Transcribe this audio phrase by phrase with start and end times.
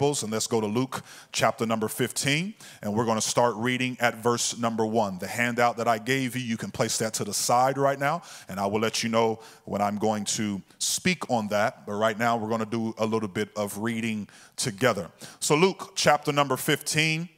[0.00, 4.16] and let's go to Luke chapter number 15, and we're going to start reading at
[4.16, 5.18] verse number one.
[5.18, 8.22] The handout that I gave you, you can place that to the side right now,
[8.48, 11.84] and I will let you know when I'm going to speak on that.
[11.84, 14.26] But right now, we're going to do a little bit of reading
[14.56, 15.10] together.
[15.38, 17.28] So, Luke chapter number 15,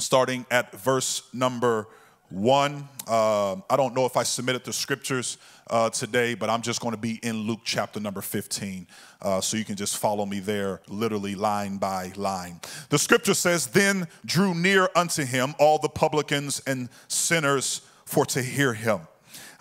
[0.00, 1.86] starting at verse number
[2.30, 2.88] one.
[3.06, 5.38] Uh, I don't know if I submitted the scriptures
[5.68, 8.86] uh, today, but I'm just going to be in Luke chapter number 15.
[9.20, 12.60] Uh, so you can just follow me there, literally line by line.
[12.88, 18.42] The scripture says, Then drew near unto him all the publicans and sinners for to
[18.42, 19.00] hear him.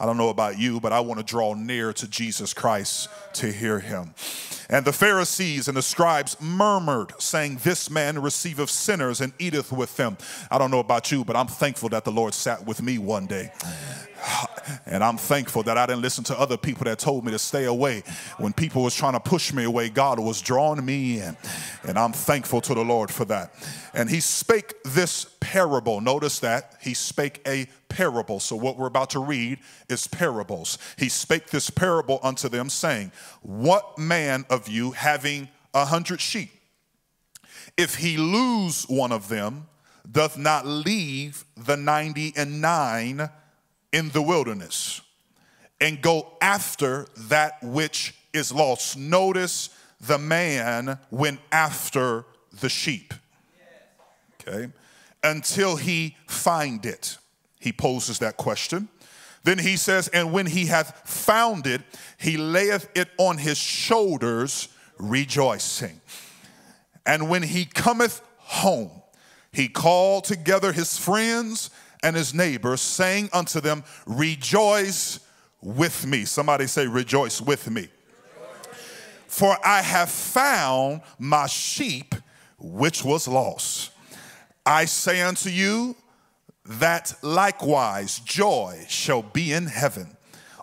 [0.02, 3.52] I don't know about you, but I want to draw near to Jesus Christ to
[3.52, 4.16] hear him.
[4.68, 9.95] And the Pharisees and the scribes murmured, saying, This man receiveth sinners and eateth with
[9.98, 10.18] them.
[10.50, 13.28] I don't know about you, but I'm thankful that the Lord sat with me one
[13.28, 13.52] day.
[14.86, 17.66] And I'm thankful that I didn't listen to other people that told me to stay
[17.66, 18.04] away.
[18.38, 21.36] When people was trying to push me away, God was drawing me in.
[21.84, 23.54] And I'm thankful to the Lord for that.
[23.94, 26.02] And he spake this parable.
[26.02, 28.39] Notice that he spake a parable.
[28.39, 30.78] So what we're about to read is parables.
[30.97, 33.11] He spake this parable unto them, saying,
[33.42, 36.52] What man of you having a hundred sheep,
[37.78, 39.67] if he lose one of them,
[40.09, 43.30] doth not leave the ninety and nine
[43.92, 45.02] in the wilderness
[45.81, 48.97] and go after that which is lost.
[48.97, 49.69] Notice
[50.00, 52.25] the man went after
[52.59, 53.14] the sheep.
[54.47, 54.72] Okay?
[55.23, 57.17] Until he find it.
[57.62, 58.90] He poses that question.
[59.44, 61.81] Then he says, And when he hath found it,
[62.18, 66.02] he layeth it on his shoulders, rejoicing.
[67.06, 68.92] And when he cometh home,
[69.52, 71.70] he called together his friends
[72.03, 75.20] and his neighbors, saying unto them, Rejoice
[75.62, 76.25] with me.
[76.25, 77.90] Somebody say, Rejoice with me.
[79.28, 82.16] For I have found my sheep
[82.58, 83.92] which was lost.
[84.66, 85.96] I say unto you
[86.80, 90.17] that likewise joy shall be in heaven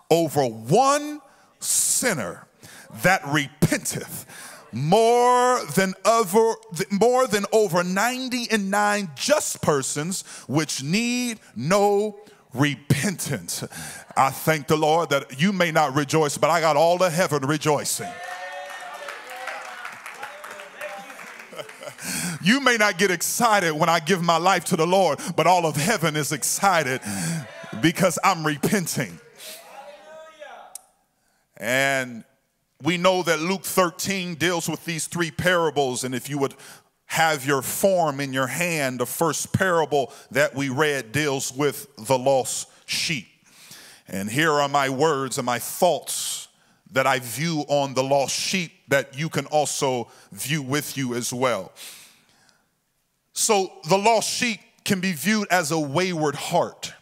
[0.09, 1.21] over one
[1.59, 2.47] sinner
[3.03, 4.25] that repenteth
[4.71, 6.53] more than over
[6.91, 12.19] more than over 90 and 9 just persons which need no
[12.53, 13.63] repentance.
[14.15, 17.45] I thank the Lord that you may not rejoice, but I got all the heaven
[17.45, 18.11] rejoicing.
[22.41, 25.65] You may not get excited when I give my life to the Lord, but all
[25.65, 27.01] of heaven is excited
[27.81, 29.19] because I'm repenting.
[31.57, 32.23] And
[32.81, 36.55] we know that Luke 13 deals with these three parables, and if you would
[37.07, 42.17] have your form in your hand, the first parable that we read deals with the
[42.17, 43.27] lost sheep.
[44.07, 46.47] And here are my words and my thoughts
[46.91, 51.33] that I view on the lost sheep that you can also view with you as
[51.33, 51.71] well.
[53.39, 56.93] So, the lost sheep can be viewed as a wayward heart.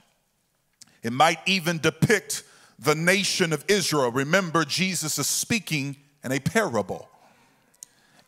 [1.01, 2.43] It might even depict
[2.77, 4.11] the nation of Israel.
[4.11, 7.09] Remember, Jesus is speaking in a parable.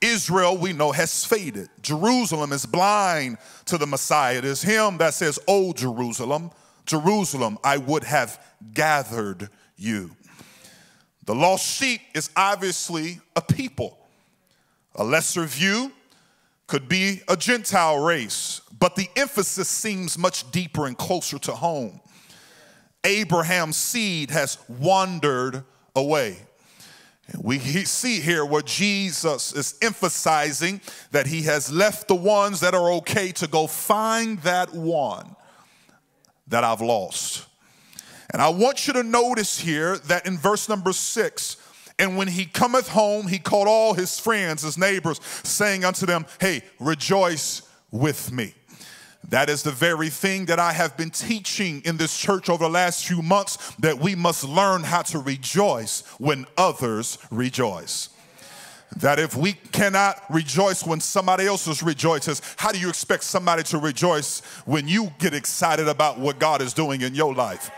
[0.02, 1.70] Israel, we know, has faded.
[1.84, 4.40] Jerusalem is blind to the Messiah.
[4.40, 6.50] It is him that says, Oh, Jerusalem,
[6.88, 8.44] Jerusalem, I would have
[8.74, 10.16] gathered you.
[11.26, 14.00] The lost sheep is obviously a people.
[14.96, 15.92] A lesser view
[16.70, 22.00] could be a Gentile race, but the emphasis seems much deeper and closer to home.
[23.04, 25.64] Abraham's seed has wandered
[25.96, 26.38] away.
[27.42, 30.80] We see here where Jesus is emphasizing
[31.12, 35.36] that he has left the ones that are okay to go find that one
[36.48, 37.48] that I've lost.
[38.32, 41.58] And I want you to notice here that in verse number six,
[42.00, 46.26] and when he cometh home, he called all his friends, his neighbors, saying unto them,
[46.40, 47.62] Hey, rejoice
[47.92, 48.54] with me.
[49.28, 52.70] That is the very thing that I have been teaching in this church over the
[52.70, 58.10] last few months that we must learn how to rejoice when others rejoice.
[58.98, 63.78] That if we cannot rejoice when somebody else rejoices, how do you expect somebody to
[63.78, 67.70] rejoice when you get excited about what God is doing in your life?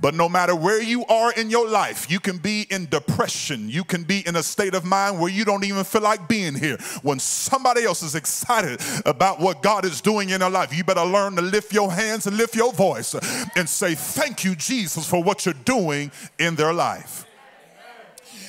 [0.00, 3.68] But no matter where you are in your life, you can be in depression.
[3.68, 6.54] You can be in a state of mind where you don't even feel like being
[6.54, 6.76] here.
[7.02, 11.04] When somebody else is excited about what God is doing in their life, you better
[11.04, 13.14] learn to lift your hands and lift your voice
[13.56, 17.24] and say, Thank you, Jesus, for what you're doing in their life.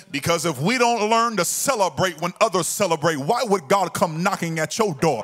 [0.09, 4.59] Because if we don't learn to celebrate when others celebrate, why would God come knocking
[4.59, 5.23] at your door?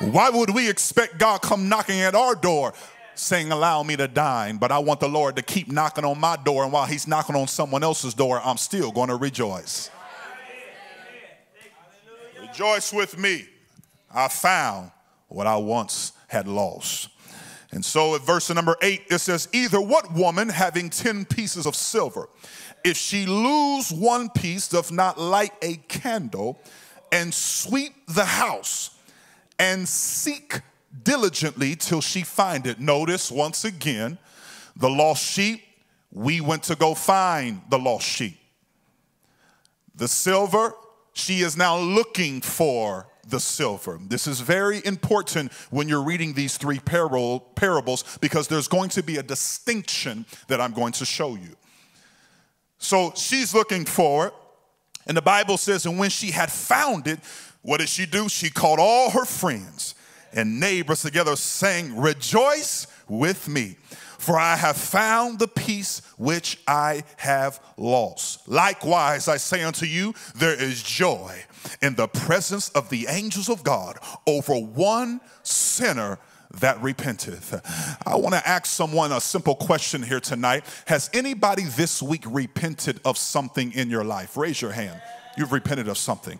[0.00, 2.72] Why would we expect God come knocking at our door?
[3.20, 6.36] Saying, Allow me to dine, but I want the Lord to keep knocking on my
[6.36, 6.64] door.
[6.64, 9.90] And while He's knocking on someone else's door, I'm still going to rejoice.
[12.40, 13.46] Rejoice with me.
[14.12, 14.90] I found
[15.28, 17.08] what I once had lost.
[17.72, 21.76] And so at verse number eight, it says, Either what woman having 10 pieces of
[21.76, 22.28] silver,
[22.84, 26.60] if she lose one piece, doth not light a candle
[27.12, 28.90] and sweep the house
[29.58, 30.60] and seek
[31.02, 32.80] diligently till she find it.
[32.80, 34.18] Notice once again,
[34.76, 35.62] the lost sheep,
[36.12, 38.38] we went to go find the lost sheep.
[39.94, 40.74] The silver,
[41.12, 44.00] she is now looking for the silver.
[44.08, 49.18] This is very important when you're reading these three parables because there's going to be
[49.18, 51.56] a distinction that I'm going to show you.
[52.78, 54.34] So she's looking for it,
[55.06, 57.20] and the Bible says, and when she had found it,
[57.62, 58.28] what did she do?
[58.28, 59.94] She called all her friends
[60.32, 63.76] and neighbors together, saying, Rejoice with me
[64.20, 68.46] for I have found the piece which I have lost.
[68.46, 71.42] Likewise, I say unto you, there is joy
[71.80, 76.18] in the presence of the angels of God over one sinner
[76.60, 77.62] that repenteth.
[78.06, 80.64] I want to ask someone a simple question here tonight.
[80.86, 84.36] Has anybody this week repented of something in your life?
[84.36, 85.00] Raise your hand.
[85.40, 86.38] You've repented of something.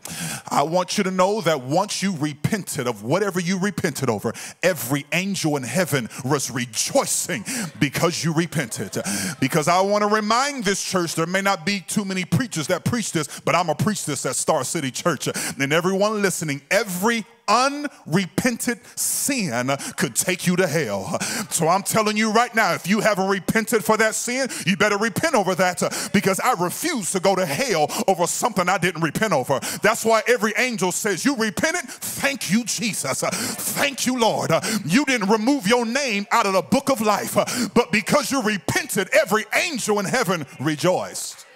[0.50, 5.06] I want you to know that once you repented of whatever you repented over, every
[5.12, 7.46] angel in heaven was rejoicing
[7.80, 8.98] because you repented.
[9.40, 12.84] Because I want to remind this church there may not be too many preachers that
[12.84, 15.28] preach this, but I'm a preach this at Star City Church.
[15.58, 21.18] And everyone listening, every unrepented sin could take you to hell.
[21.50, 24.96] So I'm telling you right now, if you haven't repented for that sin, you better
[24.96, 25.82] repent over that
[26.12, 29.58] because I refuse to go to hell over something I didn't repent over.
[29.82, 31.90] That's why every angel says, You repented?
[31.90, 33.20] Thank you, Jesus.
[33.22, 34.50] Thank you, Lord.
[34.84, 37.34] You didn't remove your name out of the book of life,
[37.74, 41.46] but because you repented, every angel in heaven rejoiced.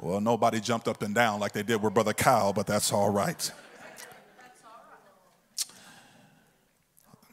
[0.00, 3.10] Well, nobody jumped up and down like they did with Brother Kyle, but that's all
[3.10, 3.50] right.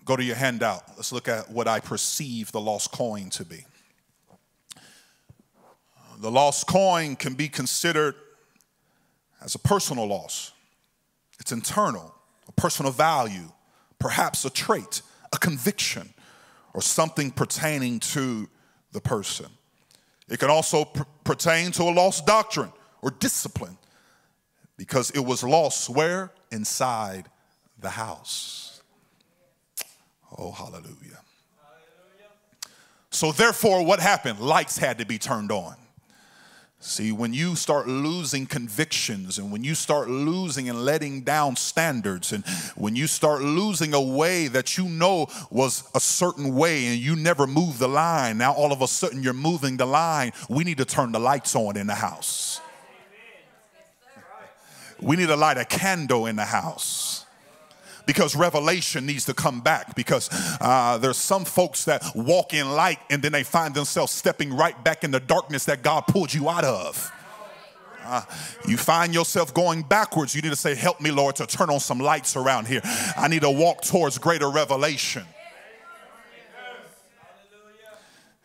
[0.06, 0.84] Go to your handout.
[0.96, 3.66] Let's look at what I perceive the lost coin to be.
[6.20, 8.16] The lost coin can be considered
[9.42, 10.54] as a personal loss,
[11.40, 12.16] it's internal,
[12.48, 13.52] a personal value,
[14.00, 15.02] perhaps a trait,
[15.34, 16.14] a conviction,
[16.74, 18.50] or something pertaining to
[18.94, 19.48] the person.
[20.30, 22.72] It can also pr- pertain to a lost doctrine
[23.02, 23.78] or discipline
[24.78, 26.32] because it was lost where?
[26.52, 27.30] Inside
[27.80, 28.82] the house.
[30.38, 30.88] Oh, hallelujah.
[30.94, 31.20] hallelujah.
[33.12, 34.40] So, therefore, what happened?
[34.40, 35.76] Lights had to be turned on.
[36.86, 42.34] See, when you start losing convictions and when you start losing and letting down standards
[42.34, 42.46] and
[42.76, 47.16] when you start losing a way that you know was a certain way and you
[47.16, 50.78] never moved the line, now all of a sudden you're moving the line, we need
[50.78, 52.60] to turn the lights on in the house.
[55.00, 57.26] We need to light a candle in the house
[58.06, 60.30] because revelation needs to come back because
[60.62, 64.82] uh, there's some folks that walk in light and then they find themselves stepping right
[64.84, 67.12] back in the darkness that God pulled you out of.
[68.06, 68.22] Uh,
[68.68, 70.36] you find yourself going backwards.
[70.36, 72.82] You need to say, Help me, Lord, to turn on some lights around here.
[73.18, 75.24] I need to walk towards greater revelation.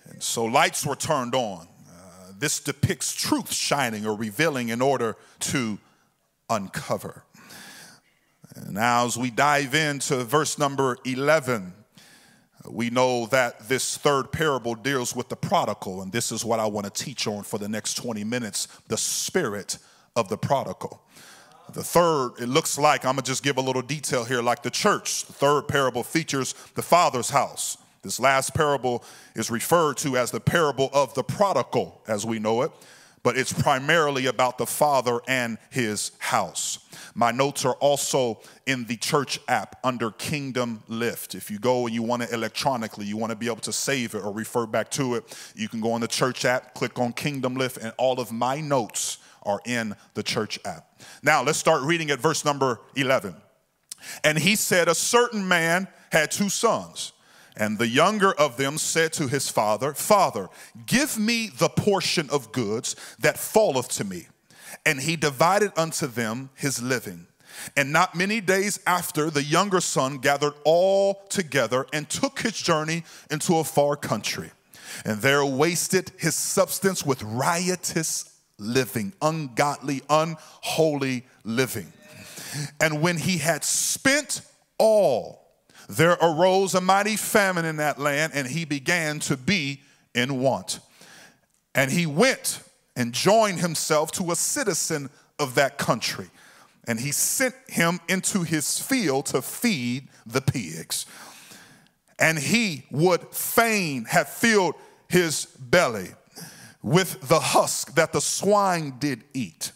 [0.08, 1.66] And so lights were turned on.
[1.88, 5.78] Uh, this depicts truth shining or revealing in order to
[6.48, 7.24] uncover.
[8.70, 11.72] Now, as we dive into verse number 11,
[12.68, 16.66] we know that this third parable deals with the prodigal, and this is what I
[16.66, 19.78] want to teach on for the next 20 minutes the spirit
[20.16, 21.02] of the prodigal.
[21.72, 24.70] The third, it looks like, I'm gonna just give a little detail here, like the
[24.70, 25.26] church.
[25.26, 27.76] The third parable features the father's house.
[28.02, 32.62] This last parable is referred to as the parable of the prodigal, as we know
[32.62, 32.72] it
[33.22, 36.78] but it's primarily about the Father and his house.
[37.18, 41.34] My notes are also in the church app under Kingdom Lift.
[41.34, 44.14] If you go and you want it electronically, you want to be able to save
[44.14, 47.12] it or refer back to it, you can go on the church app, click on
[47.12, 51.02] Kingdom Lift, and all of my notes are in the church app.
[51.20, 53.34] Now, let's start reading at verse number 11.
[54.22, 57.14] And he said, A certain man had two sons.
[57.56, 60.50] And the younger of them said to his father, Father,
[60.86, 64.28] give me the portion of goods that falleth to me.
[64.84, 67.26] And he divided unto them his living.
[67.76, 73.04] And not many days after, the younger son gathered all together and took his journey
[73.30, 74.50] into a far country.
[75.04, 81.92] And there wasted his substance with riotous living, ungodly, unholy living.
[82.80, 84.42] And when he had spent
[84.78, 85.46] all,
[85.88, 89.82] there arose a mighty famine in that land, and he began to be
[90.14, 90.80] in want.
[91.74, 92.62] And he went
[92.98, 96.28] and joined himself to a citizen of that country.
[96.86, 101.06] And he sent him into his field to feed the pigs.
[102.18, 104.74] And he would fain have filled
[105.08, 106.08] his belly
[106.82, 109.70] with the husk that the swine did eat.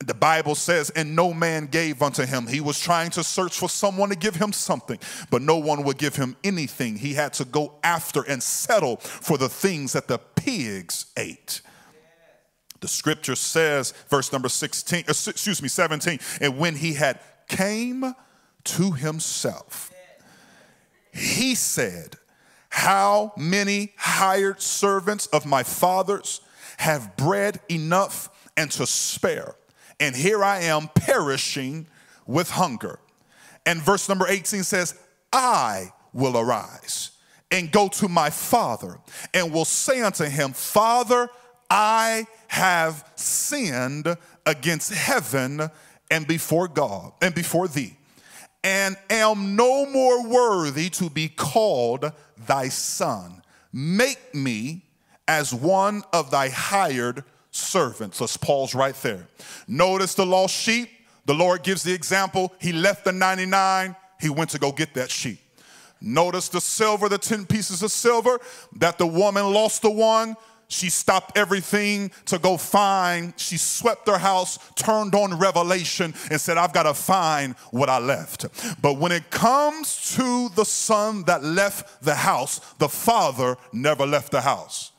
[0.00, 2.46] The Bible says, and no man gave unto him.
[2.46, 4.98] He was trying to search for someone to give him something,
[5.30, 6.96] but no one would give him anything.
[6.96, 11.62] He had to go after and settle for the things that the pigs ate.
[12.86, 18.14] The scripture says, verse number 16, uh, excuse me, 17, and when he had came
[18.62, 19.92] to himself,
[21.12, 22.14] he said,
[22.68, 26.42] How many hired servants of my father's
[26.76, 29.56] have bread enough and to spare?
[29.98, 31.86] and here I am perishing
[32.24, 32.98] with hunger.
[33.64, 34.94] And verse number 18 says,
[35.32, 37.10] I will arise
[37.50, 38.98] and go to my father
[39.32, 41.28] and will say unto him, Father,
[41.70, 45.70] I have sinned against heaven
[46.10, 47.96] and before God and before thee,
[48.62, 52.12] and am no more worthy to be called
[52.46, 53.42] thy son.
[53.72, 54.82] Make me
[55.28, 58.20] as one of thy hired servants.
[58.20, 59.26] Let's pause right there.
[59.66, 60.90] Notice the lost sheep.
[61.26, 62.54] The Lord gives the example.
[62.60, 65.40] He left the 99, he went to go get that sheep.
[66.00, 68.38] Notice the silver, the 10 pieces of silver,
[68.76, 70.36] that the woman lost the one.
[70.68, 73.32] She stopped everything to go find.
[73.36, 77.98] She swept her house, turned on revelation, and said, I've got to find what I
[77.98, 78.46] left.
[78.82, 84.32] But when it comes to the son that left the house, the father never left
[84.32, 84.92] the house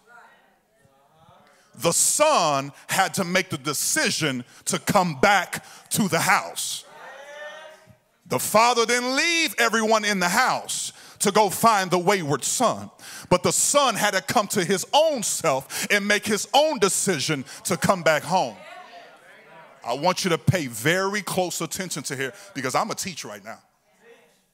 [1.80, 6.86] the son had to make the decision to come back to the house.
[8.26, 12.90] The father didn't leave everyone in the house to go find the wayward son.
[13.30, 17.46] But the son had to come to his own self and make his own decision
[17.66, 18.56] to come back home.
[19.86, 23.44] I want you to pay very close attention to here because I'm a teacher right
[23.44, 23.60] now.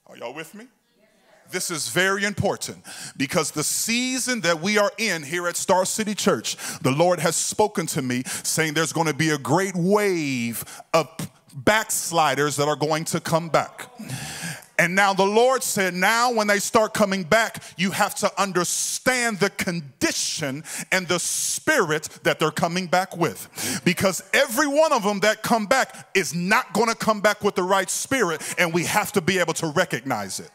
[0.06, 0.66] Are y'all with me?
[1.50, 2.78] This is very important
[3.16, 7.36] because the season that we are in here at Star City Church, the Lord has
[7.36, 11.08] spoken to me saying there's going to be a great wave of
[11.54, 13.90] backsliders that are going to come back.
[14.78, 19.38] And now the Lord said, now when they start coming back, you have to understand
[19.38, 23.80] the condition and the spirit that they're coming back with.
[23.84, 27.54] Because every one of them that come back is not going to come back with
[27.54, 30.50] the right spirit, and we have to be able to recognize it.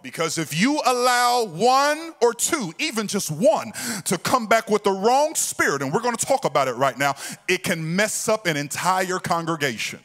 [0.00, 3.72] Because if you allow one or two, even just one,
[4.04, 6.96] to come back with the wrong spirit, and we're going to talk about it right
[6.96, 7.14] now,
[7.48, 9.98] it can mess up an entire congregation.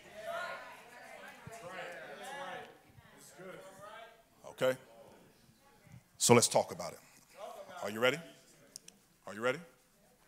[4.62, 4.78] Okay?
[6.24, 7.00] So let's talk about it.
[7.84, 8.18] Are you ready?
[9.28, 9.60] Are you ready?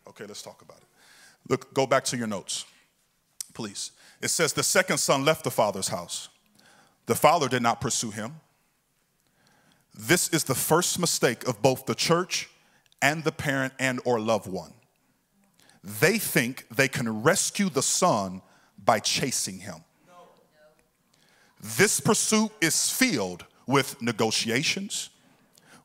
[0.06, 0.84] Okay, let's talk about it.
[1.48, 2.66] Look, go back to your notes,
[3.54, 3.92] please.
[4.20, 6.28] It says the second son left the father's house.
[7.06, 8.40] The father did not pursue him
[9.96, 12.50] this is the first mistake of both the church
[13.00, 14.74] and the parent and or loved one.
[15.82, 18.42] They think they can rescue the son
[18.84, 19.76] by chasing him.
[21.78, 25.08] This pursuit is filled with negotiations,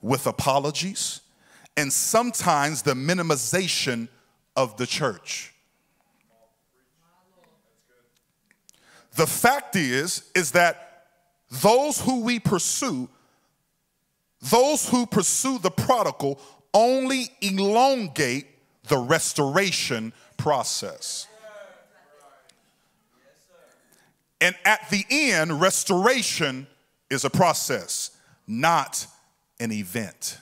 [0.01, 1.21] with apologies,
[1.77, 4.07] and sometimes the minimization
[4.55, 5.53] of the church.
[9.15, 11.05] The fact is is that
[11.49, 13.09] those who we pursue
[14.41, 16.39] those who pursue the prodigal
[16.73, 18.47] only elongate
[18.87, 21.27] the restoration process.
[24.39, 26.65] And at the end, restoration
[27.11, 28.11] is a process,
[28.47, 29.05] not
[29.61, 30.39] an event.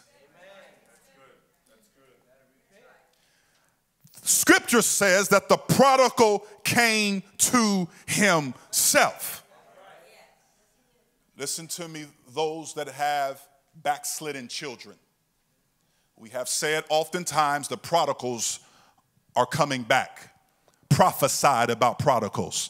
[4.23, 9.43] Scripture says that the prodigal came to himself.
[11.37, 13.41] Listen to me, those that have
[13.75, 14.95] backslidden children.
[16.15, 18.59] We have said oftentimes the prodigals
[19.35, 20.33] are coming back,
[20.89, 22.69] prophesied about prodigals.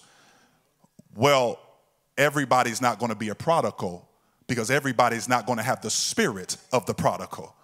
[1.16, 1.60] Well,
[2.18, 4.09] everybody's not going to be a prodigal
[4.50, 7.56] because everybody's not going to have the spirit of the prodigal.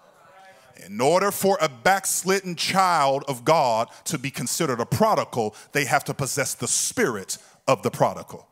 [0.85, 6.03] In order for a backslidden child of God to be considered a prodigal, they have
[6.05, 7.37] to possess the spirit
[7.67, 8.47] of the prodigal.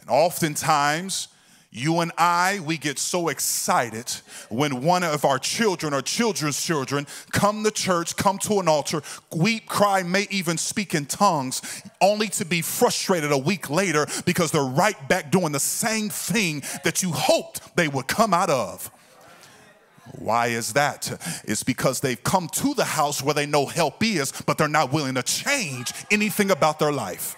[0.00, 1.28] And oftentimes,
[1.70, 4.10] you and I, we get so excited
[4.48, 9.02] when one of our children or children's children come to church, come to an altar,
[9.36, 14.50] weep, cry, may even speak in tongues, only to be frustrated a week later because
[14.50, 18.90] they're right back doing the same thing that you hoped they would come out of.
[20.12, 21.42] Why is that?
[21.44, 24.90] It's because they've come to the house where they know help is, but they're not
[24.90, 27.36] willing to change anything about their life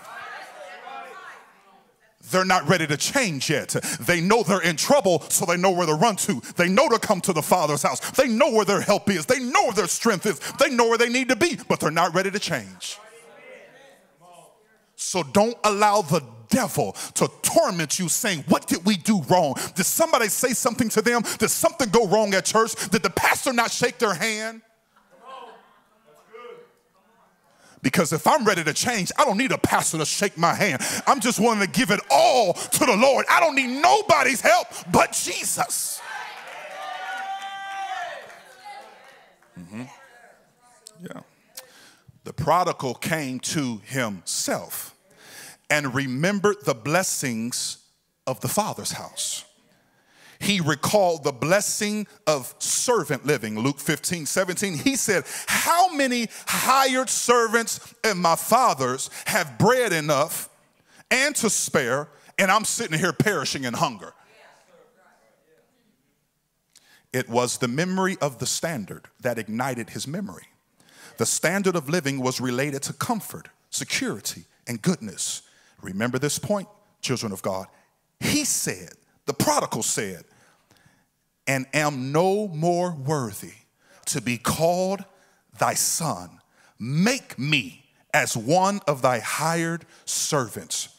[2.30, 3.68] they're not ready to change yet.
[4.00, 6.40] They know they're in trouble, so they know where to run to.
[6.56, 8.00] They know to come to the Father's house.
[8.12, 9.26] They know where their help is.
[9.26, 10.40] They know where their strength is.
[10.58, 12.98] They know where they need to be, but they're not ready to change.
[14.96, 19.54] So don't allow the devil to torment you saying, What did we do wrong?
[19.74, 21.22] Did somebody say something to them?
[21.38, 22.74] Did something go wrong at church?
[22.90, 24.62] Did the pastor not shake their hand?
[27.82, 30.82] Because if I'm ready to change, I don't need a pastor to shake my hand.
[31.06, 33.24] I'm just willing to give it all to the Lord.
[33.30, 36.00] I don't need nobody's help but Jesus.
[39.58, 39.82] Mm-hmm.
[41.02, 41.20] Yeah.
[42.24, 44.94] The prodigal came to himself
[45.70, 47.78] and remembered the blessings
[48.26, 49.44] of the Father's house
[50.40, 53.58] he recalled the blessing of servant living.
[53.58, 54.78] Luke 15, 17.
[54.78, 60.48] He said, How many hired servants and my father's have bread enough
[61.10, 64.14] and to spare, and I'm sitting here perishing in hunger?
[67.12, 70.46] It was the memory of the standard that ignited his memory.
[71.18, 75.42] The standard of living was related to comfort, security, and goodness.
[75.82, 76.68] Remember this point,
[77.02, 77.66] children of God.
[78.20, 78.92] He said,
[79.26, 80.24] the prodigal said,
[81.50, 83.54] and am no more worthy
[84.06, 85.04] to be called
[85.58, 86.38] thy son.
[86.78, 90.90] Make me as one of thy hired servants.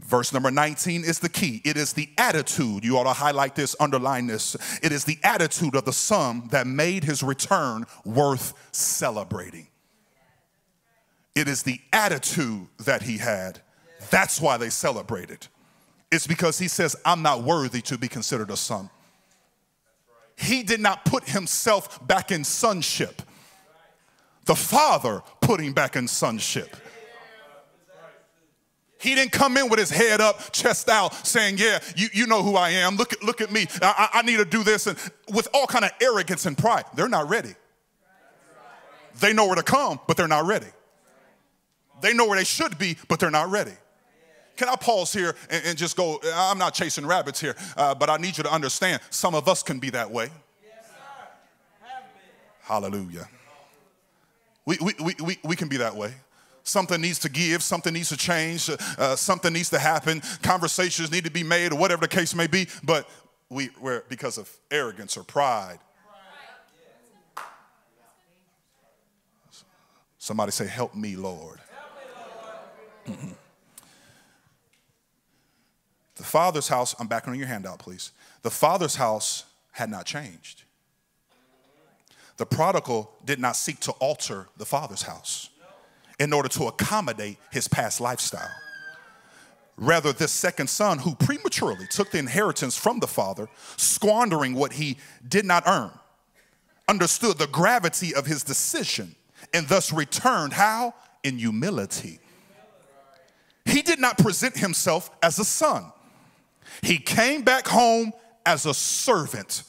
[0.00, 1.62] Verse number 19 is the key.
[1.64, 4.56] It is the attitude, you ought to highlight this, underline this.
[4.82, 9.68] It is the attitude of the son that made his return worth celebrating.
[11.36, 13.60] It is the attitude that he had.
[14.10, 15.46] That's why they celebrated.
[16.10, 18.90] It's because he says, I'm not worthy to be considered a son
[20.36, 23.22] he did not put himself back in sonship.
[24.44, 26.76] The Father put him back in sonship.
[28.98, 32.42] He didn't come in with his head up, chest out, saying, "Yeah, you, you know
[32.42, 32.96] who I am.
[32.96, 33.66] Look at look at me.
[33.82, 34.98] I, I need to do this," and
[35.32, 36.84] with all kind of arrogance and pride.
[36.94, 37.54] They're not ready.
[39.20, 40.66] They know where to come, but they're not ready.
[42.00, 43.72] They know where they should be, but they're not ready.
[44.56, 46.20] Can I pause here and, and just go?
[46.34, 49.62] I'm not chasing rabbits here, uh, but I need you to understand some of us
[49.62, 50.30] can be that way.
[50.64, 50.90] Yes,
[52.62, 53.28] Hallelujah.
[54.64, 56.14] We, we, we, we, we can be that way.
[56.64, 61.24] Something needs to give, something needs to change, uh, something needs to happen, conversations need
[61.24, 63.08] to be made, or whatever the case may be, but
[63.48, 65.78] we, we're because of arrogance or pride.
[70.18, 71.60] Somebody say, Help me, Lord.
[73.06, 73.36] Help me, Lord.
[76.16, 78.12] The Father's house, I'm back on your handout, please.
[78.42, 80.64] The Father's house had not changed.
[82.38, 85.50] The prodigal did not seek to alter the Father's house
[86.18, 88.50] in order to accommodate his past lifestyle.
[89.76, 94.96] Rather, this second son, who prematurely took the inheritance from the father, squandering what he
[95.28, 95.90] did not earn,
[96.88, 99.14] understood the gravity of his decision
[99.52, 100.94] and thus returned how?
[101.22, 102.20] In humility.
[103.66, 105.92] He did not present himself as a son,
[106.82, 108.12] he came back home
[108.44, 109.64] as a servant,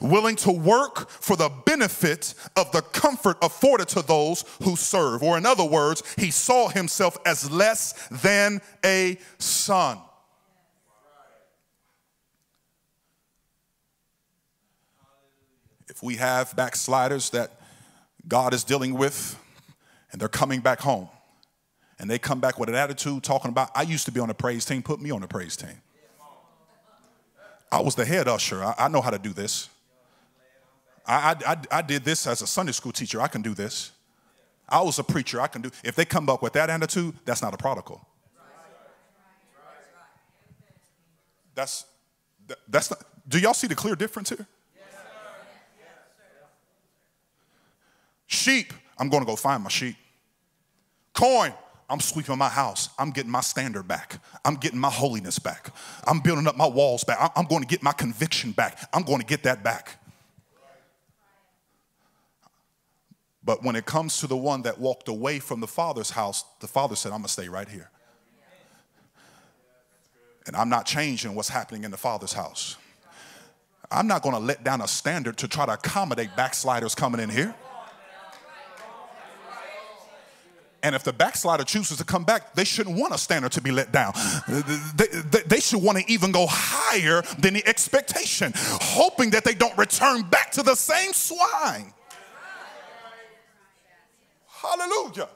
[0.00, 5.22] willing to work for the benefit of the comfort afforded to those who serve.
[5.22, 9.98] Or, in other words, he saw himself as less than a son.
[15.88, 17.60] If we have backsliders that
[18.26, 19.38] God is dealing with
[20.10, 21.08] and they're coming back home
[21.98, 24.34] and they come back with an attitude talking about, I used to be on the
[24.34, 25.82] praise team, put me on the praise team.
[27.72, 28.62] I was the head usher.
[28.62, 29.70] I, I know how to do this.
[31.06, 33.20] I, I, I did this as a Sunday school teacher.
[33.20, 33.92] I can do this.
[34.68, 35.40] I was a preacher.
[35.40, 35.70] I can do.
[35.82, 38.06] If they come up with that attitude, that's not a prodigal.
[41.54, 41.86] That's
[42.68, 43.02] that's not.
[43.28, 44.46] Do y'all see the clear difference here?
[48.26, 48.72] Sheep.
[48.98, 49.96] I'm going to go find my sheep.
[51.12, 51.52] Coin.
[51.88, 52.88] I'm sweeping my house.
[52.98, 54.22] I'm getting my standard back.
[54.44, 55.74] I'm getting my holiness back.
[56.06, 57.32] I'm building up my walls back.
[57.36, 58.78] I'm going to get my conviction back.
[58.92, 59.98] I'm going to get that back.
[63.44, 66.68] But when it comes to the one that walked away from the father's house, the
[66.68, 67.90] father said, I'm going to stay right here.
[70.46, 72.76] And I'm not changing what's happening in the father's house.
[73.90, 77.28] I'm not going to let down a standard to try to accommodate backsliders coming in
[77.28, 77.54] here.
[80.84, 83.70] And if the backslider chooses to come back, they shouldn't want a standard to be
[83.70, 84.12] let down.
[84.96, 89.54] They, they, they should want to even go higher than the expectation, hoping that they
[89.54, 91.92] don't return back to the same swine.
[94.48, 95.28] Hallelujah.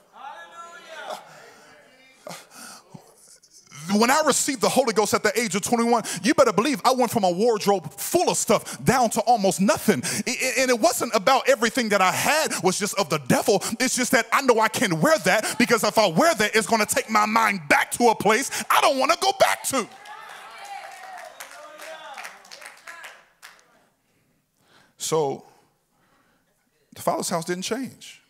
[3.95, 6.93] When I received the Holy Ghost at the age of 21, you better believe I
[6.93, 10.03] went from a wardrobe full of stuff down to almost nothing.
[10.59, 13.63] And it wasn't about everything that I had was just of the devil.
[13.79, 16.67] It's just that I know I can't wear that because if I wear that, it's
[16.67, 19.63] going to take my mind back to a place I don't want to go back
[19.65, 19.89] to.
[24.99, 25.45] So
[26.95, 28.23] the father's house didn't change.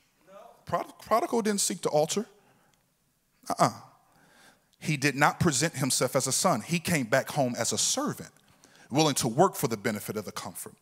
[0.67, 2.27] Prodigal didn't seek to alter.
[3.49, 3.71] Uh-uh.
[4.87, 6.61] He did not present himself as a son.
[6.61, 8.31] He came back home as a servant,
[8.89, 10.75] willing to work for the benefit of the comfort.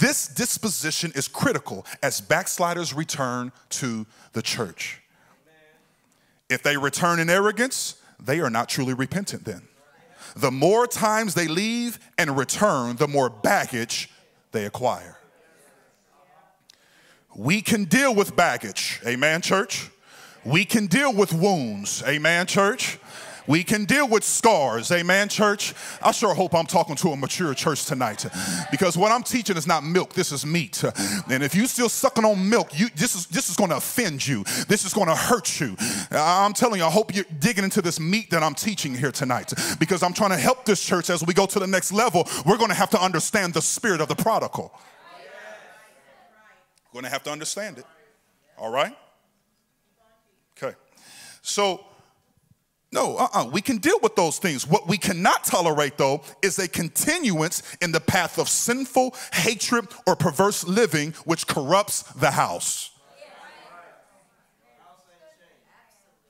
[0.00, 5.00] This disposition is critical as backsliders return to the church.
[6.50, 9.62] If they return in arrogance, they are not truly repentant then.
[10.34, 14.10] The more times they leave and return, the more baggage
[14.50, 15.16] they acquire.
[17.36, 19.90] We can deal with baggage, amen, church.
[20.44, 22.98] We can deal with wounds, amen, church.
[23.46, 24.90] We can deal with scars.
[24.90, 25.74] Amen, church.
[26.02, 28.24] I sure hope I'm talking to a mature church tonight
[28.70, 30.82] because what I'm teaching is not milk, this is meat.
[31.30, 34.26] And if you're still sucking on milk, you, this is, this is going to offend
[34.26, 34.44] you.
[34.68, 35.76] This is going to hurt you.
[36.10, 39.52] I'm telling you, I hope you're digging into this meat that I'm teaching here tonight
[39.78, 42.26] because I'm trying to help this church as we go to the next level.
[42.46, 44.72] We're going to have to understand the spirit of the prodigal.
[46.92, 47.84] We're going to have to understand it.
[48.56, 48.96] All right?
[50.56, 50.76] Okay.
[51.42, 51.84] So,
[52.94, 53.46] no, uh-uh.
[53.50, 54.68] We can deal with those things.
[54.68, 60.14] What we cannot tolerate, though, is a continuance in the path of sinful hatred or
[60.14, 62.92] perverse living, which corrupts the house.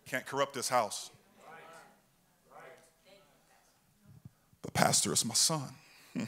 [0.06, 1.10] Can't corrupt this house.
[4.62, 5.68] But, Pastor, is my son.
[6.14, 6.24] Hmm.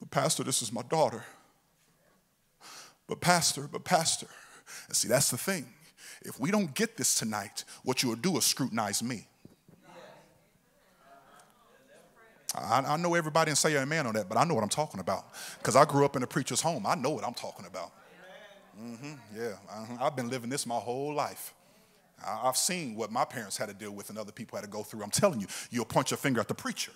[0.00, 1.24] But, Pastor, this is my daughter.
[3.06, 4.26] But, Pastor, but, Pastor.
[4.88, 5.66] And see, that's the thing
[6.22, 9.26] if we don't get this tonight, what you will do is scrutinize me.
[12.56, 15.00] I, I know everybody and say amen on that, but I know what I'm talking
[15.00, 15.26] about
[15.58, 16.86] because I grew up in a preacher's home.
[16.86, 17.90] I know what I'm talking about.
[18.80, 20.04] Mm-hmm, yeah, uh-huh.
[20.04, 21.54] I've been living this my whole life.
[22.26, 24.82] I've seen what my parents had to deal with and other people had to go
[24.82, 25.02] through.
[25.02, 26.92] I'm telling you, you'll point your finger at the preacher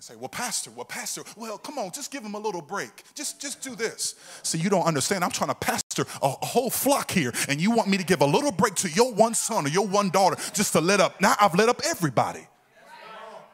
[0.00, 3.04] and say, Well, Pastor, well, Pastor, well, come on, just give him a little break.
[3.14, 4.14] Just, just do this.
[4.42, 5.22] See, you don't understand.
[5.22, 8.26] I'm trying to pastor a, whole flock here, and you want me to give a
[8.26, 11.20] little break to your one son or your one daughter just to let up.
[11.20, 12.40] Now I've let up everybody.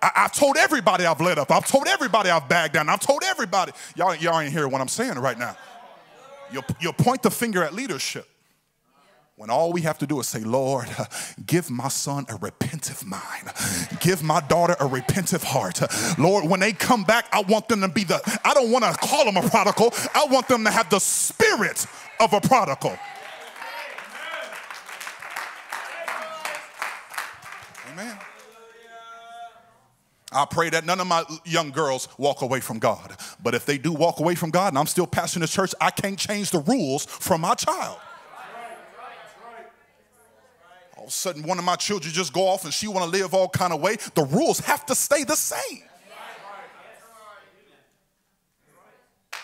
[0.00, 1.50] I, have told everybody I've let up.
[1.50, 2.88] I've told everybody I've bagged down.
[2.88, 3.72] I've told everybody.
[3.96, 5.56] Y'all, y'all ain't hearing what I'm saying right now.
[6.52, 8.28] You'll, you'll point the finger at leadership
[9.36, 10.88] when all we have to do is say, Lord,
[11.46, 14.00] give my son a repentive mind.
[14.00, 15.82] Give my daughter a repentive heart.
[16.18, 18.92] Lord, when they come back, I want them to be the, I don't want to
[18.94, 19.92] call them a prodigal.
[20.14, 21.86] I want them to have the spirit
[22.18, 22.98] of a prodigal.
[27.92, 28.18] Amen.
[30.32, 33.14] I pray that none of my young girls walk away from God.
[33.42, 35.90] But if they do walk away from God and I'm still pastoring the church, I
[35.90, 37.98] can't change the rules for my child
[41.06, 43.32] of a sudden one of my children just go off and she want to live
[43.32, 45.82] all kind of way the rules have to stay the same.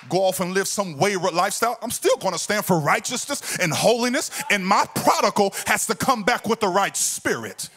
[0.09, 3.72] Go off and live some wayward lifestyle i'm still going to stand for righteousness and
[3.72, 7.68] holiness and my prodigal has to come back with the right spirit.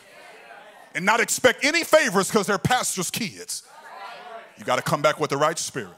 [0.95, 3.63] And not expect any favors because they're pastors kids.
[4.57, 5.93] You got to come back with the right spirit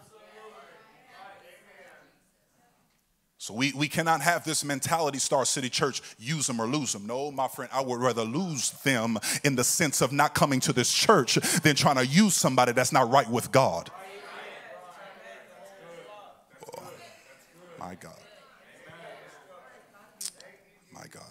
[3.39, 7.06] So we, we cannot have this mentality, Star City Church, use them or lose them.
[7.06, 10.73] No, my friend, I would rather lose them in the sense of not coming to
[10.73, 13.91] this church than trying to use somebody that's not right with God.
[16.65, 16.84] Oh,
[17.80, 18.13] my God.
[20.91, 21.23] My God.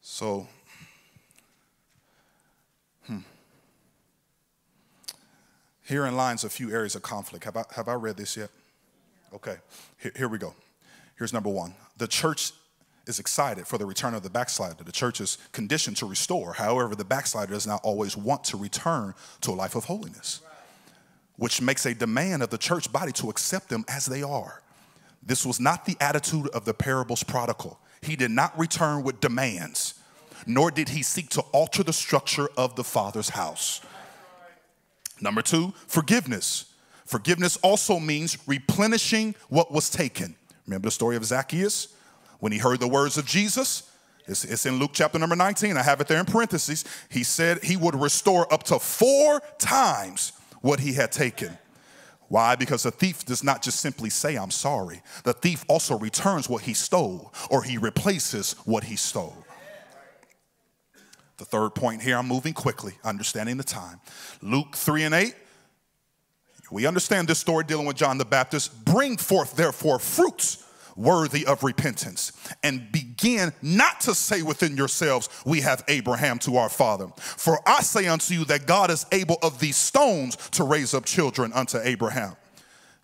[0.00, 0.46] So,
[5.90, 7.44] Herein lies a few areas of conflict.
[7.44, 8.48] Have I, have I read this yet?
[9.34, 9.56] Okay,
[9.98, 10.54] here, here we go.
[11.18, 12.52] Here's number one the church
[13.08, 14.84] is excited for the return of the backslider.
[14.84, 16.52] The church is conditioned to restore.
[16.52, 20.42] However, the backslider does not always want to return to a life of holiness,
[21.34, 24.62] which makes a demand of the church body to accept them as they are.
[25.24, 27.80] This was not the attitude of the parable's prodigal.
[28.00, 29.94] He did not return with demands,
[30.46, 33.80] nor did he seek to alter the structure of the father's house.
[35.20, 36.66] Number two, forgiveness.
[37.04, 40.36] Forgiveness also means replenishing what was taken.
[40.66, 41.88] Remember the story of Zacchaeus?
[42.38, 43.90] When he heard the words of Jesus,
[44.26, 45.76] it's, it's, in Luke chapter number 19.
[45.76, 46.84] I have it there in parentheses.
[47.08, 51.58] He said he would restore up to four times what he had taken.
[52.28, 52.54] Why?
[52.54, 55.02] Because the thief does not just simply say, I'm sorry.
[55.24, 59.44] The thief also returns what he stole or he replaces what he stole.
[61.40, 63.98] The third point here, I'm moving quickly, understanding the time.
[64.42, 65.34] Luke 3 and 8.
[66.70, 68.84] We understand this story dealing with John the Baptist.
[68.84, 70.62] Bring forth, therefore, fruits
[70.96, 76.68] worthy of repentance and begin not to say within yourselves, We have Abraham to our
[76.68, 77.08] father.
[77.16, 81.06] For I say unto you that God is able of these stones to raise up
[81.06, 82.36] children unto Abraham.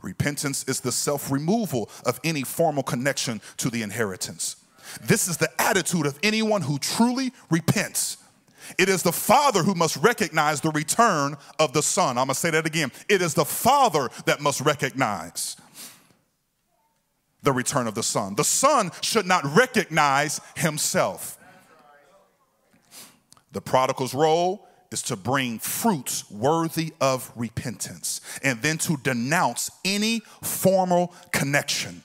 [0.02, 4.56] Repentance is the self removal of any formal connection to the inheritance.
[5.00, 8.18] This is the attitude of anyone who truly repents.
[8.78, 12.18] It is the father who must recognize the return of the son.
[12.18, 12.92] I'm gonna say that again.
[13.08, 15.56] It is the father that must recognize
[17.46, 18.34] the return of the Son.
[18.34, 21.38] The Son should not recognize himself.
[23.52, 30.20] The prodigal's role is to bring fruits worthy of repentance and then to denounce any
[30.42, 32.02] formal connection.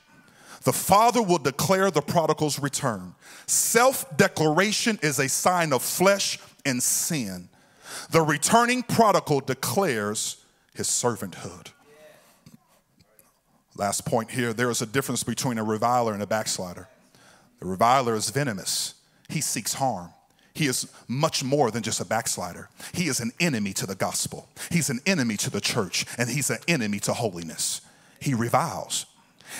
[0.63, 3.15] The Father will declare the prodigal's return.
[3.47, 7.49] Self declaration is a sign of flesh and sin.
[8.09, 10.43] The returning prodigal declares
[10.73, 11.71] his servanthood.
[13.75, 16.87] Last point here there is a difference between a reviler and a backslider.
[17.59, 18.95] The reviler is venomous,
[19.29, 20.09] he seeks harm.
[20.53, 22.69] He is much more than just a backslider.
[22.93, 24.49] He is an enemy to the gospel.
[24.69, 27.79] He's an enemy to the church, and he's an enemy to holiness.
[28.19, 29.05] He reviles.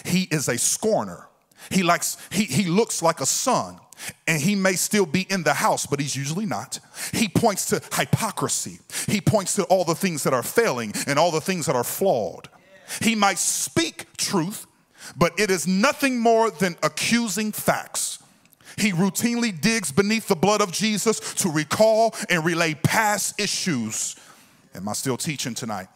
[0.06, 1.28] He is a scorner.
[1.70, 3.80] He likes he, he looks like a son,
[4.28, 6.80] and he may still be in the house, but he's usually not.
[7.14, 8.80] He points to hypocrisy.
[9.08, 11.84] He points to all the things that are failing and all the things that are
[11.84, 12.50] flawed.
[13.02, 14.66] He might speak truth,
[15.16, 18.20] but it is nothing more than accusing facts.
[18.78, 24.16] He routinely digs beneath the blood of Jesus to recall and relay past issues.
[24.74, 25.88] Am I still teaching tonight?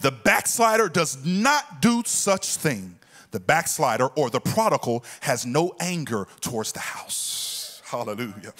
[0.00, 2.96] The backslider does not do such thing.
[3.32, 7.82] The backslider or the prodigal has no anger towards the house.
[7.84, 8.54] Hallelujah.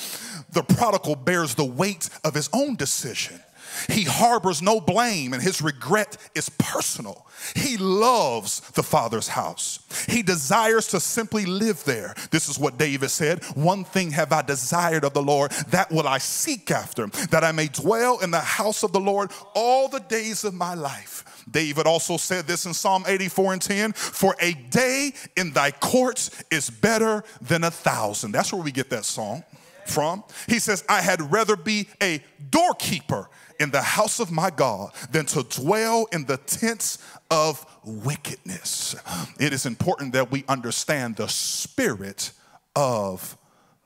[0.51, 3.41] The prodigal bears the weight of his own decision.
[3.89, 7.27] He harbors no blame and his regret is personal.
[7.55, 9.81] He loves the Father's house.
[10.09, 12.15] He desires to simply live there.
[12.31, 16.07] This is what David said One thing have I desired of the Lord, that will
[16.07, 20.01] I seek after, that I may dwell in the house of the Lord all the
[20.01, 21.45] days of my life.
[21.51, 26.45] David also said this in Psalm 84 and 10 For a day in thy courts
[26.51, 28.33] is better than a thousand.
[28.33, 29.45] That's where we get that song
[29.93, 30.25] from.
[30.49, 33.29] He says, I had rather be a doorkeeper
[33.61, 36.99] in the house of my God than to dwell in the tents
[37.31, 38.97] of wickedness.
[39.39, 42.33] It is important that we understand the spirit
[42.75, 43.37] of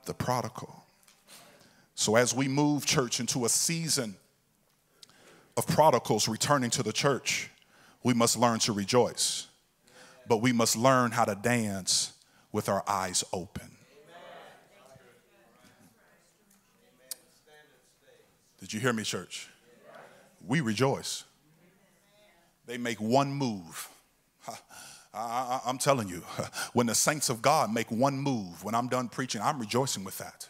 [0.06, 0.84] the prodigal.
[1.94, 4.16] So, as we move church into a season
[5.56, 7.50] of prodigals returning to the church,
[8.02, 9.46] we must learn to rejoice,
[10.28, 12.12] but we must learn how to dance
[12.52, 13.75] with our eyes open.
[18.66, 19.48] Did you hear me, church?
[20.44, 21.22] we rejoice.
[22.66, 23.88] They make one move.
[25.16, 26.22] I, am telling you,
[26.74, 30.18] when the saints of God make one move, when I'm done preaching, I'm rejoicing with
[30.18, 30.46] that.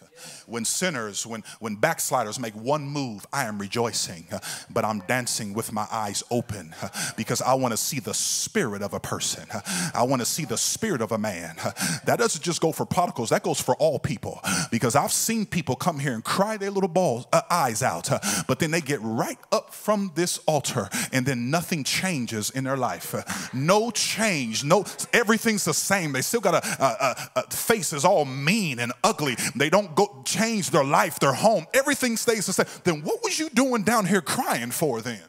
[0.47, 4.27] When sinners, when, when backsliders make one move, I am rejoicing,
[4.71, 6.75] but I'm dancing with my eyes open
[7.17, 9.47] because I want to see the spirit of a person.
[9.95, 11.57] I want to see the spirit of a man.
[12.05, 15.77] That doesn't just go for prodigals, that goes for all people because I've seen people
[15.77, 18.09] come here and cry their little balls, uh, eyes out,
[18.47, 22.77] but then they get right up from this altar and then nothing changes in their
[22.77, 23.15] life.
[23.53, 26.13] No change, no, everything's the same.
[26.13, 29.37] They still got a, a, a face is all mean and ugly.
[29.55, 33.39] They don't go change their life, their home, everything stays the same, then what was
[33.39, 35.23] you doing down here crying for then?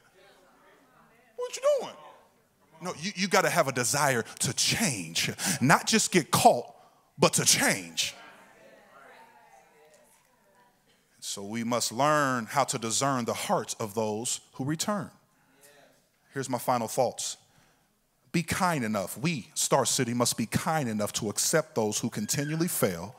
[1.36, 1.94] What you doing?
[2.82, 6.74] No, you, you got to have a desire to change, not just get caught,
[7.18, 8.13] but to change.
[11.20, 15.10] So we must learn how to discern the hearts of those who return.
[16.34, 17.38] Here's my final thoughts.
[18.38, 19.17] Be kind enough.
[19.17, 23.15] We, Star City, must be kind enough to accept those who continually fail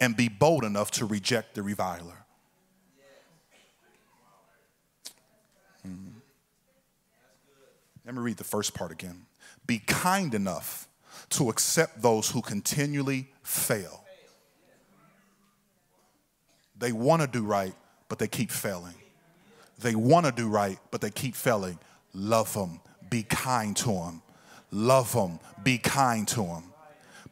[0.00, 2.24] and be bold enough to reject the reviler.
[5.82, 6.08] Hmm.
[8.04, 9.26] Let me read the first part again.
[9.64, 10.88] Be kind enough
[11.28, 14.02] to accept those who continually fail.
[16.76, 17.76] They want to do right,
[18.08, 18.96] but they keep failing.
[19.78, 21.78] They want to do right, but they keep failing.
[22.12, 24.22] Love them, be kind to them.
[24.70, 26.64] Love them, be kind to them.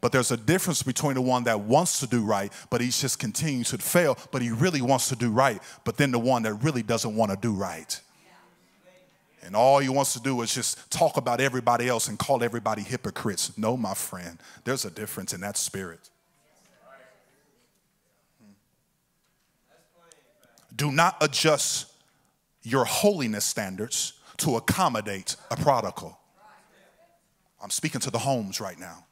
[0.01, 3.19] But there's a difference between the one that wants to do right, but he's just
[3.19, 6.55] continuing to fail, but he really wants to do right, but then the one that
[6.55, 8.01] really doesn't want to do right.
[9.43, 12.83] And all he wants to do is just talk about everybody else and call everybody
[12.83, 13.57] hypocrites.
[13.57, 16.11] No, my friend, there's a difference in that spirit.
[18.41, 18.51] Hmm.
[20.75, 21.93] Do not adjust
[22.65, 26.19] your holiness standards to accommodate a prodigal.
[27.63, 29.05] I'm speaking to the homes right now.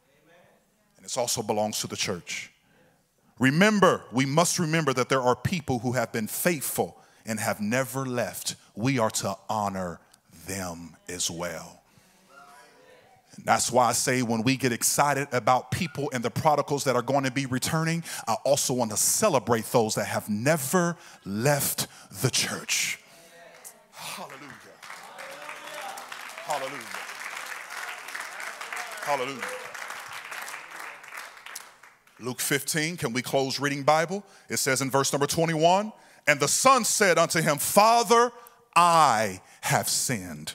[0.96, 2.50] And it also belongs to the church.
[3.38, 8.07] Remember, we must remember that there are people who have been faithful and have never
[8.07, 8.54] left.
[8.76, 10.00] We are to honor
[10.46, 11.80] them as well.
[13.37, 16.94] And that's why I say when we get excited about people and the prodigals that
[16.94, 21.88] are going to be returning, I also want to celebrate those that have never left
[22.22, 23.00] the church.
[23.90, 24.38] Hallelujah.
[26.44, 27.04] Hallelujah.
[29.05, 29.37] Hallelujah.
[32.19, 34.25] Luke 15, can we close reading Bible?
[34.49, 35.93] It says in verse number 21
[36.27, 38.33] And the son said unto him, Father,
[38.75, 40.55] I have sinned.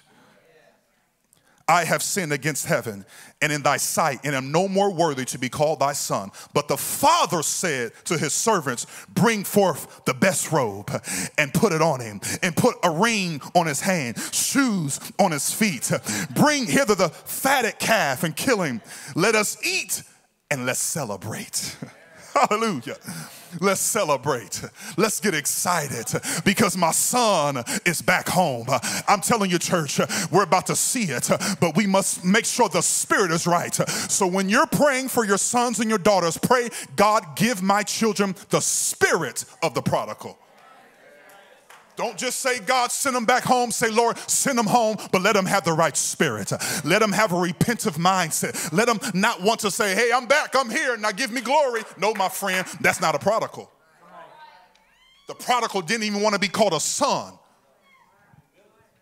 [1.70, 3.06] I have sinned against heaven
[3.44, 6.32] and in thy sight, and am no more worthy to be called thy son.
[6.52, 10.90] But the father said to his servants, Bring forth the best robe
[11.38, 15.54] and put it on him, and put a ring on his hand, shoes on his
[15.54, 15.92] feet.
[16.32, 18.82] Bring hither the fatted calf and kill him.
[19.16, 20.02] Let us eat
[20.50, 21.78] and let's celebrate.
[22.34, 22.98] Hallelujah.
[23.60, 24.62] Let's celebrate.
[24.98, 26.06] Let's get excited
[26.46, 28.68] because my son is back home.
[29.08, 30.00] I'm telling you, church,
[30.32, 33.74] we're about to see it, but we must make sure the spirit is right.
[33.74, 38.36] So when you're praying for your sons and your daughters, pray, God, give my children
[38.50, 40.38] the spirit of the prodigal.
[42.00, 43.72] Don't just say, God, send them back home.
[43.72, 46.50] Say, Lord, send them home, but let them have the right spirit.
[46.86, 48.72] Let them have a repentive mindset.
[48.72, 51.82] Let them not want to say, hey, I'm back, I'm here, now give me glory.
[51.98, 53.70] No, my friend, that's not a prodigal.
[55.28, 57.34] The prodigal didn't even want to be called a son.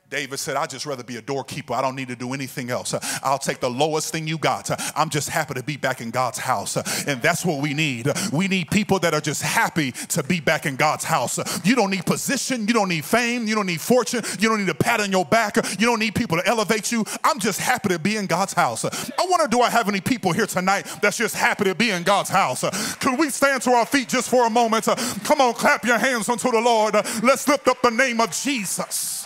[0.10, 1.74] David said, I'd just rather be a doorkeeper.
[1.74, 2.96] I don't need to do anything else.
[3.22, 4.70] I'll take the lowest thing you got.
[4.98, 6.78] I'm just happy to be back in God's house.
[7.06, 8.08] And that's what we need.
[8.32, 11.40] We need people that are just happy to be back in God's house.
[11.66, 12.68] You don't need position.
[12.68, 13.48] You don't need fame.
[13.48, 14.24] You don't need fortune.
[14.40, 15.58] You don't need a pat on your back.
[15.78, 17.04] You don't need people to elevate you.
[17.26, 18.86] I'm just happy to be in God's house.
[18.86, 22.04] I wonder, do I have any people here tonight that's just happy to be in
[22.04, 22.64] God's house?
[23.00, 24.86] Could we stand to our feet just for a moment?
[25.26, 26.94] Come on, clap your hands unto the Lord.
[27.24, 29.17] Let's lift up the name of Jesus.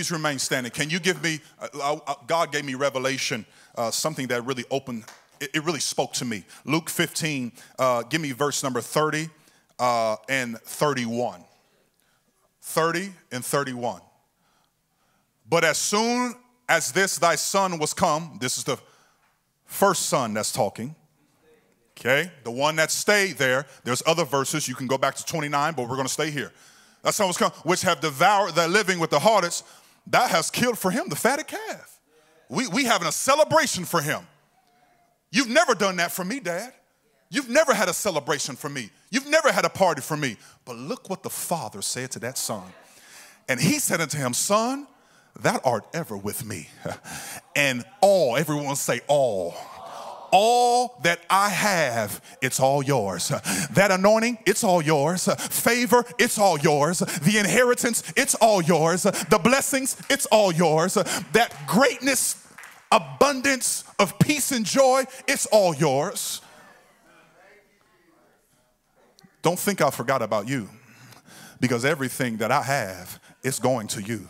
[0.00, 0.72] Please remain standing.
[0.72, 5.04] Can you give me, uh, uh, God gave me revelation, uh, something that really opened,
[5.42, 6.42] it, it, really spoke to me.
[6.64, 9.28] Luke 15, uh, give me verse number 30
[9.78, 11.44] uh, and 31.
[12.62, 14.00] 30 and 31.
[15.46, 16.34] But as soon
[16.66, 18.78] as this thy son was come, this is the
[19.66, 20.94] first son that's talking.
[21.98, 23.66] Okay, the one that stayed there.
[23.84, 24.66] There's other verses.
[24.66, 26.52] You can go back to 29, but we're to stay here.
[27.02, 29.64] That's how it's come, which have devoured their living with the hardest,
[30.10, 31.98] that has killed for him the fatted calf.
[32.48, 34.20] We, we having a celebration for him.
[35.30, 36.72] You've never done that for me, Dad.
[37.30, 38.90] You've never had a celebration for me.
[39.10, 40.36] You've never had a party for me.
[40.64, 42.64] But look what the father said to that son.
[43.48, 44.88] And he said unto him, Son,
[45.40, 46.68] thou art ever with me.
[47.56, 49.54] And all, everyone say all
[50.32, 53.28] all that I have, it's all yours.
[53.72, 55.26] That anointing, it's all yours.
[55.26, 56.98] Favor, it's all yours.
[56.98, 59.02] The inheritance, it's all yours.
[59.02, 60.94] The blessings, it's all yours.
[60.94, 62.46] That greatness,
[62.90, 66.40] abundance of peace and joy, it's all yours.
[69.42, 70.68] Don't think I forgot about you
[71.60, 74.28] because everything that I have it's going to you.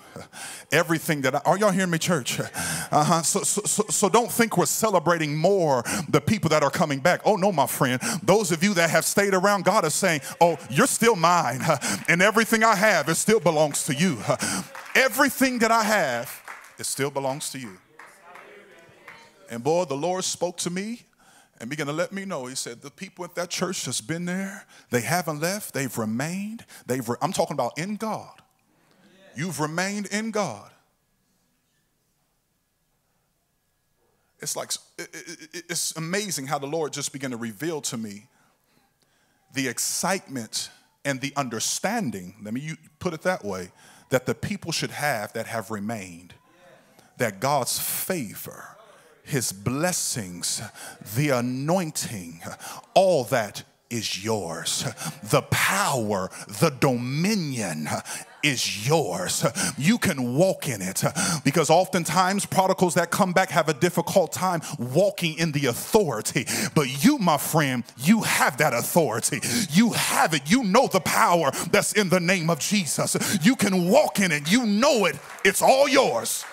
[0.70, 2.38] Everything that I, are y'all hearing me, church?
[2.40, 3.22] Uh-huh.
[3.22, 7.20] So, so, so, so don't think we're celebrating more the people that are coming back.
[7.24, 8.00] Oh no, my friend.
[8.22, 11.60] Those of you that have stayed around, God is saying, "Oh, you're still mine,
[12.08, 14.18] and everything I have, it still belongs to you.
[14.94, 16.42] Everything that I have,
[16.78, 17.78] it still belongs to you."
[19.50, 21.02] And boy, the Lord spoke to me
[21.60, 22.46] and began to let me know.
[22.46, 26.64] He said, The people at that church that's been there, they haven't left, they've remained.
[26.86, 28.40] They've re- I'm talking about in God.
[29.36, 30.70] You've remained in God.
[34.40, 34.72] It's like,
[35.52, 38.26] it's amazing how the Lord just began to reveal to me
[39.52, 40.70] the excitement
[41.04, 43.70] and the understanding, let me put it that way,
[44.10, 46.34] that the people should have that have remained.
[47.18, 48.76] That God's favor,
[49.22, 50.62] His blessings,
[51.16, 52.40] the anointing,
[52.94, 54.84] all that is yours.
[55.22, 56.30] The power,
[56.60, 57.88] the dominion
[58.42, 59.44] is yours.
[59.76, 61.02] You can walk in it
[61.44, 66.46] because oftentimes prodigals that come back have a difficult time walking in the authority.
[66.74, 69.40] But you, my friend, you have that authority.
[69.70, 70.50] You have it.
[70.50, 73.38] You know the power that's in the name of Jesus.
[73.42, 74.50] You can walk in it.
[74.50, 75.18] You know it.
[75.44, 76.44] It's all yours.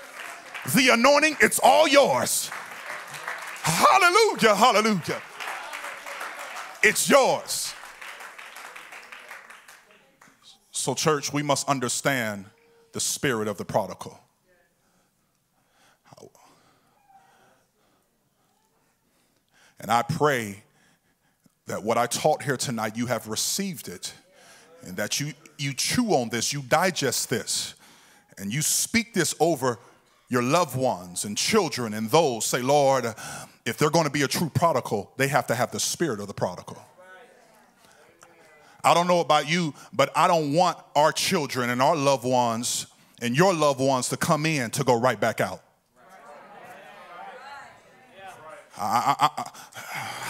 [0.75, 2.49] The anointing, it's all yours.
[3.61, 4.55] Hallelujah.
[4.55, 5.21] Hallelujah.
[6.83, 7.73] It's yours.
[10.71, 12.45] So, church, we must understand
[12.93, 14.19] the spirit of the prodigal.
[19.79, 20.63] And I pray
[21.67, 24.13] that what I taught here tonight, you have received it,
[24.81, 27.75] and that you, you chew on this, you digest this,
[28.37, 29.79] and you speak this over
[30.29, 32.45] your loved ones and children and those.
[32.45, 33.05] Say, Lord,
[33.65, 36.27] if they're going to be a true prodigal, they have to have the spirit of
[36.27, 36.81] the prodigal.
[38.83, 42.87] I don't know about you, but I don't want our children and our loved ones
[43.21, 45.61] and your loved ones to come in to go right back out.
[48.79, 49.43] I, I,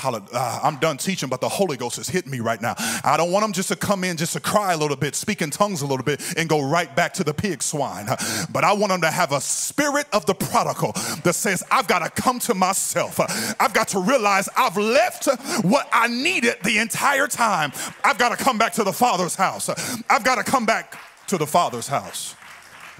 [0.03, 2.75] uh, I'm done teaching, but the Holy Ghost is hitting me right now.
[3.03, 5.41] I don't want them just to come in, just to cry a little bit, speak
[5.41, 8.07] in tongues a little bit, and go right back to the pig swine.
[8.51, 10.93] But I want them to have a spirit of the prodigal
[11.23, 13.19] that says, I've got to come to myself.
[13.59, 15.25] I've got to realize I've left
[15.63, 17.71] what I needed the entire time.
[18.03, 19.69] I've got to come back to the Father's house.
[20.09, 22.35] I've got to come back to the Father's house.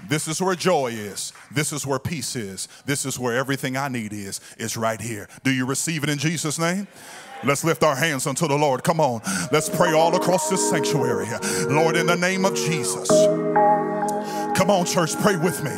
[0.06, 1.32] This is where joy is.
[1.50, 2.68] This is where peace is.
[2.86, 5.28] This is where everything I need is, is right here.
[5.42, 6.86] Do you receive it in Jesus' name?
[7.44, 8.82] Let's lift our hands unto the Lord.
[8.82, 9.20] Come on.
[9.52, 11.26] Let's pray all across this sanctuary.
[11.68, 13.08] Lord, in the name of Jesus.
[14.56, 15.70] Come on, church, pray with me.